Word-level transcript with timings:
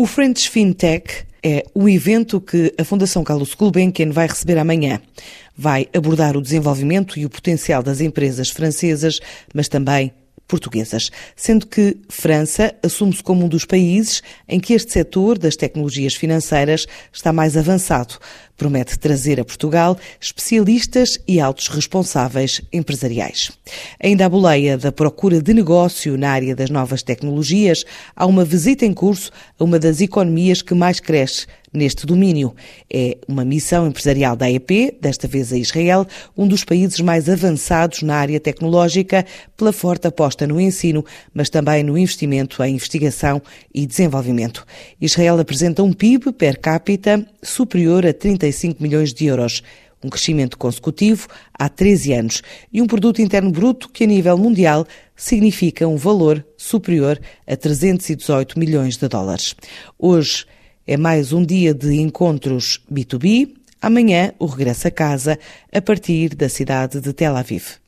O 0.00 0.06
French 0.06 0.48
FinTech 0.48 1.26
é 1.42 1.62
o 1.74 1.86
evento 1.86 2.40
que 2.40 2.72
a 2.78 2.84
Fundação 2.84 3.22
Carlos 3.22 3.54
Gulbenkian 3.54 4.12
vai 4.12 4.26
receber 4.26 4.56
amanhã. 4.56 4.98
Vai 5.54 5.88
abordar 5.94 6.38
o 6.38 6.40
desenvolvimento 6.40 7.18
e 7.18 7.26
o 7.26 7.28
potencial 7.28 7.82
das 7.82 8.00
empresas 8.00 8.48
francesas, 8.48 9.20
mas 9.52 9.68
também 9.68 10.10
portuguesas, 10.50 11.10
sendo 11.36 11.66
que 11.66 11.96
França 12.08 12.74
assume-se 12.82 13.22
como 13.22 13.44
um 13.44 13.48
dos 13.48 13.64
países 13.64 14.22
em 14.48 14.58
que 14.58 14.74
este 14.74 14.92
setor 14.92 15.38
das 15.38 15.54
tecnologias 15.54 16.14
financeiras 16.14 16.86
está 17.12 17.32
mais 17.32 17.56
avançado. 17.56 18.18
Promete 18.56 18.98
trazer 18.98 19.40
a 19.40 19.44
Portugal 19.44 19.96
especialistas 20.20 21.18
e 21.26 21.40
altos 21.40 21.68
responsáveis 21.68 22.60
empresariais. 22.70 23.50
Ainda 24.02 24.26
à 24.26 24.28
boleia 24.28 24.76
da 24.76 24.92
procura 24.92 25.40
de 25.40 25.54
negócio 25.54 26.18
na 26.18 26.30
área 26.30 26.54
das 26.54 26.68
novas 26.68 27.02
tecnologias, 27.02 27.84
há 28.14 28.26
uma 28.26 28.44
visita 28.44 28.84
em 28.84 28.92
curso 28.92 29.30
a 29.58 29.64
uma 29.64 29.78
das 29.78 30.00
economias 30.02 30.60
que 30.60 30.74
mais 30.74 31.00
cresce 31.00 31.46
neste 31.72 32.06
domínio. 32.06 32.54
É 32.92 33.18
uma 33.28 33.44
missão 33.44 33.86
empresarial 33.86 34.36
da 34.36 34.46
AEP, 34.46 34.98
desta 35.00 35.28
vez 35.28 35.52
a 35.52 35.58
Israel, 35.58 36.06
um 36.36 36.46
dos 36.46 36.64
países 36.64 37.00
mais 37.00 37.28
avançados 37.28 38.02
na 38.02 38.16
área 38.16 38.40
tecnológica, 38.40 39.24
pela 39.56 39.72
forte 39.72 40.06
aposta 40.06 40.46
no 40.46 40.60
ensino, 40.60 41.04
mas 41.32 41.48
também 41.48 41.82
no 41.82 41.96
investimento 41.96 42.62
em 42.62 42.74
investigação 42.74 43.40
e 43.74 43.86
desenvolvimento. 43.86 44.66
Israel 45.00 45.38
apresenta 45.38 45.82
um 45.82 45.92
PIB 45.92 46.32
per 46.32 46.58
capita 46.58 47.26
superior 47.42 48.06
a 48.06 48.12
35 48.12 48.82
milhões 48.82 49.12
de 49.12 49.26
euros 49.26 49.62
um 50.02 50.08
crescimento 50.08 50.56
consecutivo 50.56 51.28
há 51.52 51.68
13 51.68 52.12
anos 52.14 52.42
e 52.72 52.80
um 52.80 52.86
produto 52.86 53.20
interno 53.20 53.50
bruto 53.50 53.88
que 53.88 54.04
a 54.04 54.06
nível 54.06 54.36
mundial 54.38 54.86
significa 55.14 55.86
um 55.86 55.96
valor 55.96 56.44
superior 56.56 57.20
a 57.46 57.56
318 57.56 58.58
milhões 58.58 58.96
de 58.96 59.06
dólares. 59.08 59.54
Hoje 59.98 60.46
é 60.90 60.96
mais 60.96 61.32
um 61.32 61.44
dia 61.44 61.72
de 61.72 62.00
encontros 62.00 62.80
B2B. 62.92 63.54
Amanhã 63.80 64.32
o 64.40 64.46
regresso 64.46 64.88
a 64.88 64.90
casa 64.90 65.38
a 65.72 65.80
partir 65.80 66.34
da 66.34 66.48
cidade 66.48 67.00
de 67.00 67.12
Tel 67.12 67.36
Aviv. 67.36 67.78